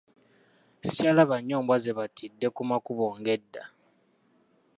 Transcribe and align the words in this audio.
Sikyalaba 0.87 1.35
nnyo 1.39 1.57
mbwa 1.63 1.77
ze 1.83 1.91
battidde 1.97 2.47
ku 2.55 2.61
makubo 2.69 3.05
nga 3.17 3.29
edda. 3.37 3.63